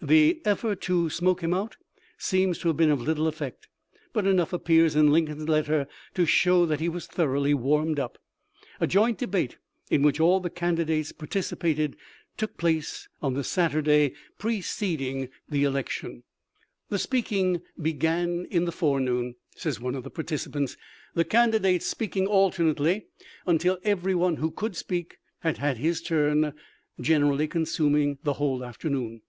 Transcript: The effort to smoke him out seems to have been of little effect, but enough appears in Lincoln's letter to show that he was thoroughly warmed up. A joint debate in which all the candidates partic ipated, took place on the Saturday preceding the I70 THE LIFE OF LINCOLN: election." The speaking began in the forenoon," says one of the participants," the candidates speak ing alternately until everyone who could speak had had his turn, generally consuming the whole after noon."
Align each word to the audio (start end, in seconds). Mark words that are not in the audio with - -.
The 0.00 0.40
effort 0.44 0.80
to 0.82 1.10
smoke 1.10 1.42
him 1.42 1.52
out 1.52 1.78
seems 2.16 2.58
to 2.58 2.68
have 2.68 2.76
been 2.76 2.92
of 2.92 3.00
little 3.02 3.26
effect, 3.26 3.66
but 4.12 4.24
enough 4.24 4.52
appears 4.52 4.94
in 4.94 5.10
Lincoln's 5.12 5.48
letter 5.48 5.88
to 6.14 6.26
show 6.26 6.64
that 6.64 6.78
he 6.78 6.88
was 6.88 7.08
thoroughly 7.08 7.54
warmed 7.54 7.98
up. 7.98 8.16
A 8.78 8.86
joint 8.86 9.18
debate 9.18 9.58
in 9.90 10.02
which 10.02 10.20
all 10.20 10.38
the 10.38 10.48
candidates 10.48 11.10
partic 11.10 11.56
ipated, 11.58 11.94
took 12.36 12.56
place 12.56 13.08
on 13.20 13.34
the 13.34 13.42
Saturday 13.42 14.12
preceding 14.38 15.22
the 15.22 15.26
I70 15.26 15.30
THE 15.30 15.30
LIFE 15.30 15.38
OF 15.48 15.50
LINCOLN: 15.64 15.72
election." 15.74 16.22
The 16.90 16.98
speaking 17.00 17.62
began 17.82 18.46
in 18.52 18.66
the 18.66 18.70
forenoon," 18.70 19.34
says 19.56 19.80
one 19.80 19.96
of 19.96 20.04
the 20.04 20.10
participants," 20.10 20.76
the 21.16 21.24
candidates 21.24 21.86
speak 21.86 22.16
ing 22.16 22.28
alternately 22.28 23.06
until 23.44 23.80
everyone 23.82 24.36
who 24.36 24.52
could 24.52 24.76
speak 24.76 25.16
had 25.40 25.58
had 25.58 25.78
his 25.78 26.00
turn, 26.00 26.52
generally 27.00 27.48
consuming 27.48 28.18
the 28.22 28.34
whole 28.34 28.64
after 28.64 28.88
noon." 28.88 29.22